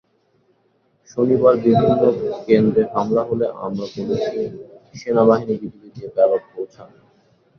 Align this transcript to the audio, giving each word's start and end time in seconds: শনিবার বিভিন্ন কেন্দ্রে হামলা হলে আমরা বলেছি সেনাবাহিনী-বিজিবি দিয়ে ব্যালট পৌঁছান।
শনিবার 1.09 1.55
বিভিন্ন 1.65 2.01
কেন্দ্রে 2.47 2.83
হামলা 2.93 3.23
হলে 3.29 3.45
আমরা 3.65 3.85
বলেছি 3.95 4.37
সেনাবাহিনী-বিজিবি 4.95 5.89
দিয়ে 5.95 6.09
ব্যালট 6.15 6.43
পৌঁছান। 6.53 6.89